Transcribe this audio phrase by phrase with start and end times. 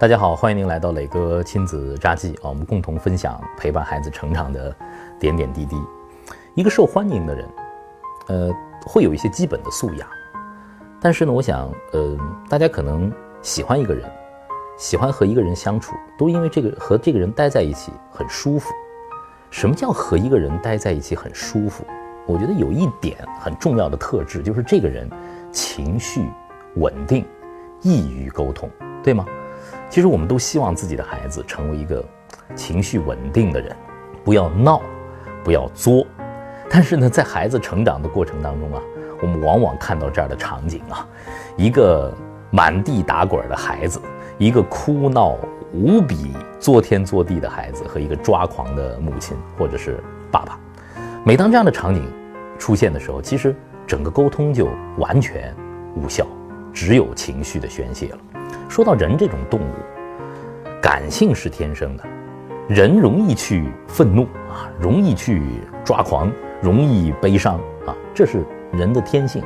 [0.00, 4.74] 大家好，欢迎您来到磊哥亲子札记啊，我们共同分享陪伴孩子成长的
[5.18, 5.76] 点点滴滴。
[6.54, 7.46] 一个受欢迎的人，
[8.28, 8.50] 呃，
[8.86, 10.08] 会有一些基本的素养，
[11.02, 12.16] 但是呢，我想，呃，
[12.48, 14.10] 大家可能喜欢一个人，
[14.78, 18.72] 喜欢和一个人相处，都因为这个和这个人待在一起很舒服。
[19.50, 21.84] 什么叫和一个人待在一起很舒服？
[22.24, 25.06] 我觉得有一点很重要的特质，就是这个人
[25.52, 26.26] 情绪
[26.76, 27.22] 稳定，
[27.82, 28.66] 易于沟通，
[29.02, 29.26] 对吗？
[29.90, 32.02] 其实我们都希望自己的孩子成为一个
[32.54, 33.76] 情绪稳定的人，
[34.24, 34.80] 不要闹，
[35.42, 36.06] 不要作。
[36.70, 38.80] 但是呢，在孩子成长的过程当中啊，
[39.20, 41.04] 我们往往看到这样的场景啊：
[41.56, 42.14] 一个
[42.52, 44.00] 满地打滚的孩子，
[44.38, 45.36] 一个哭闹
[45.74, 50.00] 无比作天作地的孩子，和一个抓狂的母亲或者是
[50.30, 50.56] 爸爸。
[51.24, 52.08] 每当这样的场景
[52.60, 53.52] 出现的时候，其实
[53.88, 55.52] 整个沟通就完全
[55.96, 56.24] 无效，
[56.72, 58.18] 只有情绪的宣泄了。
[58.70, 59.74] 说到人这种动物，
[60.80, 62.04] 感性是天生的，
[62.68, 65.42] 人容易去愤怒啊，容易去
[65.84, 66.30] 抓狂，
[66.62, 69.42] 容易悲伤啊，这是人的天性。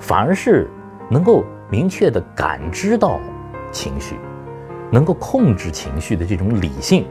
[0.00, 0.68] 反而是
[1.08, 3.20] 能够明确的感知到
[3.70, 4.16] 情绪，
[4.90, 7.06] 能够控制情绪的这种理性，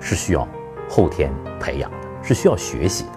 [0.00, 0.48] 是需要
[0.88, 1.30] 后天
[1.60, 3.10] 培养的，是需要学习的。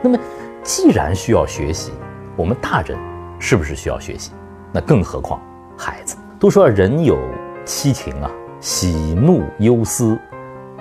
[0.00, 0.18] 那么，
[0.62, 1.92] 既然需要学习，
[2.36, 2.98] 我们大人
[3.38, 4.32] 是不是需要学习？
[4.72, 5.38] 那更何况
[5.76, 6.16] 孩子？
[6.36, 7.16] 都说人有
[7.64, 10.18] 七情啊，喜怒忧思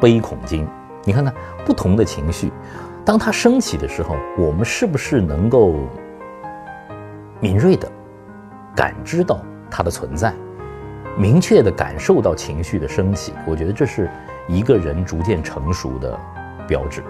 [0.01, 0.67] 悲恐惊。
[1.03, 1.33] 你看看
[1.65, 2.51] 不同的情绪，
[3.03, 5.75] 当它升起的时候，我们是不是能够
[7.39, 7.89] 敏锐的
[8.75, 9.39] 感知到
[9.69, 10.33] 它的存在，
[11.17, 13.33] 明确的感受到情绪的升起？
[13.45, 14.09] 我觉得这是
[14.47, 16.17] 一个人逐渐成熟的
[16.67, 17.03] 标志。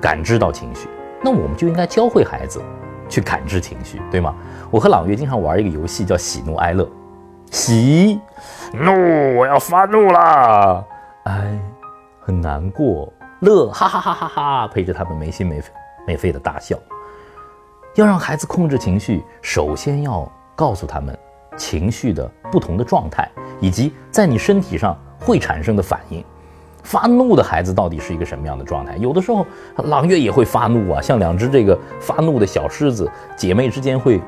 [0.00, 0.88] 感知到情绪，
[1.22, 2.60] 那我们就应该教会孩子
[3.08, 4.34] 去感知情绪，对吗？
[4.70, 6.88] 我和朗月经常玩一个游戏，叫喜怒哀乐。
[7.54, 8.20] 喜，
[8.72, 8.90] 怒，
[9.38, 10.84] 我要发怒了。
[11.26, 11.56] 哀，
[12.20, 13.12] 很难过。
[13.42, 15.70] 乐，哈哈哈哈哈，陪着他们没心没肺、
[16.04, 16.76] 没肺的大笑。
[17.94, 21.16] 要让孩子控制情绪，首先要告诉他们
[21.56, 23.30] 情绪的不同的状态，
[23.60, 26.24] 以及在你身体上会产生的反应。
[26.82, 28.96] 发怒的孩子到底是一个什么样的状态？
[28.96, 29.46] 有的时候，
[29.76, 34.20] 朗月也会发怒啊，像两只这个发怒的小狮子，姐妹之间会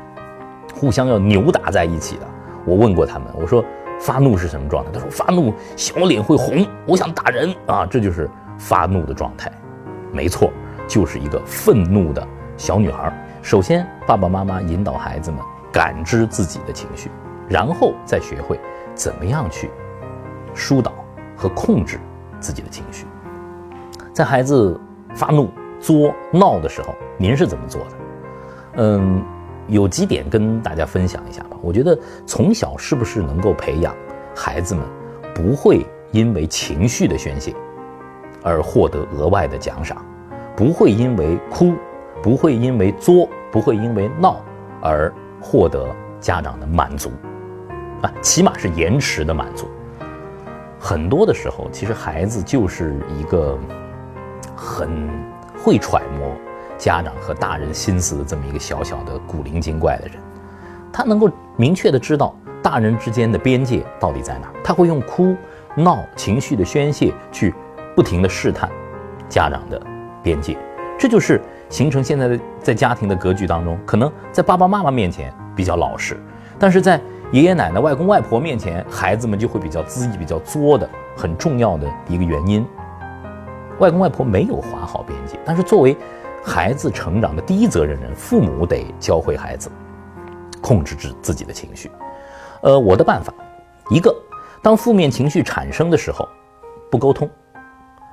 [0.73, 2.27] 互相要扭打在一起的。
[2.67, 3.65] 我问过他们，我说
[4.01, 4.91] 发怒是什么状态？
[4.93, 8.29] 他说发怒小脸会红，我想打人啊，这就是
[8.59, 9.51] 发怒的状态。
[10.13, 10.51] 没错，
[10.89, 13.13] 就是一个愤怒的小女孩。
[13.41, 15.41] 首先，爸爸妈妈引导孩子们
[15.73, 17.11] 感知自己的情绪，
[17.49, 18.59] 然后再学会
[18.95, 19.71] 怎么样去
[20.53, 20.93] 疏导
[21.37, 22.01] 和控制
[22.41, 23.07] 自己的情绪。
[24.13, 24.79] 在孩子
[25.15, 25.49] 发怒、
[25.79, 27.91] 作闹的时候，您是怎么做的？
[28.79, 29.25] 嗯。
[29.69, 31.57] 有几点跟大家分享一下吧。
[31.63, 33.95] 我觉得从小是不是能够培养
[34.35, 34.85] 孩子们
[35.35, 37.55] 不会因为情绪的宣泄
[38.43, 40.05] 而获得额外的奖赏，
[40.55, 41.75] 不会因为哭，
[42.23, 44.41] 不会因为作，不会因为闹
[44.81, 45.87] 而获得
[46.21, 47.11] 家长的满足
[48.03, 49.67] 啊，起码是延迟的满足。
[50.79, 53.59] 很多的时候，其实孩子就是一个
[54.55, 55.09] 很
[55.59, 56.31] 会揣摩。
[56.79, 60.15] 家长和大人心思的这么一个小小的古灵精怪的人，
[60.93, 65.35] 他能够明确的知道大人之间的边界到底在哪，他会用哭
[65.75, 67.55] 闹情绪的宣泄去
[67.95, 68.71] 不停的试探
[69.29, 69.81] 家长的
[70.23, 70.57] 边界，
[70.99, 76.17] 这就是形成现在的在家庭的格局当中，可能在爸爸妈妈面前比较老实，
[76.59, 77.01] 但是在
[77.33, 82.65] 爷爷奶奶、外公外婆面前，孩子们就会比较恣意、比较作的很重要的一个原因。
[83.79, 85.97] 外公外婆没有划好边界，但是作为
[86.47, 89.69] 孩子成长的第一责任人，父母得教会孩子
[90.63, 91.91] 控制自自己的情绪。
[92.63, 93.35] 呃，我的办法，
[93.91, 94.15] 一个，
[94.63, 96.27] 当负面情绪产生的时候，
[96.89, 97.29] 不沟通，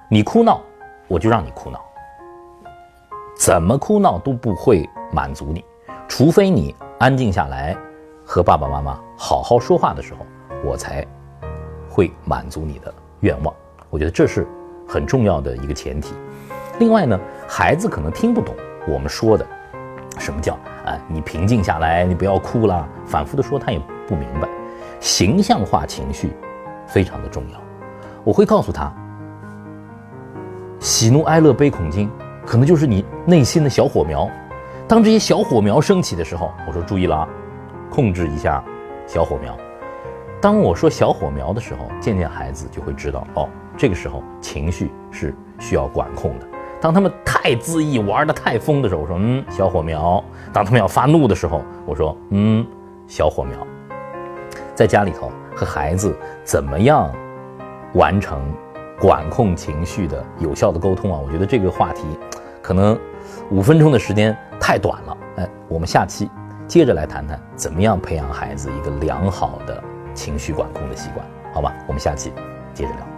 [0.09, 0.59] 你哭闹，
[1.07, 1.79] 我就让你哭闹，
[3.37, 5.63] 怎么哭闹都不会满足你，
[6.07, 7.77] 除非你安静下来，
[8.25, 10.25] 和爸爸妈妈好好说话的时候，
[10.65, 11.05] 我才
[11.87, 13.53] 会满足你的愿望。
[13.91, 14.47] 我觉得这是
[14.87, 16.15] 很重要的一个前提。
[16.79, 17.19] 另外呢，
[17.55, 18.55] 孩子可能听不懂
[18.87, 19.45] 我们说的，
[20.17, 20.97] 什么叫啊？
[21.07, 22.89] 你平静下来，你不要哭了。
[23.05, 24.49] 反复的说，他也不明白。
[24.99, 26.33] 形象化情绪
[26.87, 27.61] 非常的重要。
[28.23, 28.91] 我会告诉他，
[30.79, 32.09] 喜怒哀乐悲恐惊，
[32.43, 34.27] 可能就是你内心的小火苗。
[34.87, 37.29] 当这些小火苗升起的时候，我说注意了啊，
[37.87, 38.63] 控制一下
[39.05, 39.55] 小火苗。
[40.41, 43.47] 当我说小火苗的时候，渐渐孩子就会知道，哦，
[43.77, 46.47] 这个时候情绪是需要管控的。
[46.83, 50.21] 当他们太恣意玩的太疯的时候，我说嗯，小火苗；
[50.51, 52.67] 当他们要发怒的时候，我说嗯，
[53.07, 53.57] 小火苗。
[54.75, 56.13] 在家里头和孩子
[56.43, 57.09] 怎么样
[57.93, 58.37] 完成
[58.99, 61.21] 管控情绪的有效的沟通啊？
[61.25, 62.03] 我觉得这个话题
[62.61, 62.99] 可能
[63.49, 65.17] 五分钟的时间太短了。
[65.37, 66.29] 哎，我们下期
[66.67, 69.81] 接着来谈谈怎么样培养孩子一个良好的
[70.13, 71.73] 情绪管控的习惯，好吧？
[71.87, 72.33] 我们下期
[72.73, 73.12] 接着聊。